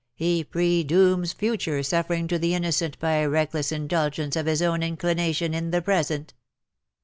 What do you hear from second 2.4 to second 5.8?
innocent by a reckless indulgence of his own inclination in the